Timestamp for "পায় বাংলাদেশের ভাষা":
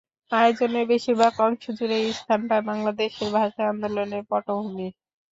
2.49-3.63